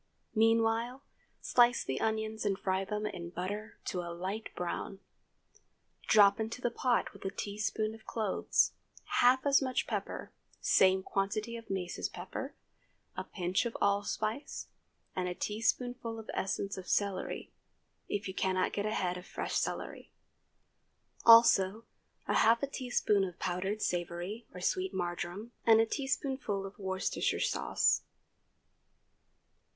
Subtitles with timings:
[0.33, 1.03] Meanwhile,
[1.41, 4.97] slice the onions and fry them in butter to a light brown.
[6.07, 8.71] Drop into the pot with a teaspoonful of cloves,
[9.21, 12.55] half as much pepper, same quantity of mace as pepper,
[13.15, 14.65] a pinch of allspice,
[15.15, 17.51] and a teaspoonful of essence of celery,
[18.09, 20.11] if you cannot get a head of fresh celery;
[21.27, 21.83] also
[22.25, 28.01] half a teaspoonful of powdered savory or sweet marjoram, and a teaspoonful of Worcestershire sauce.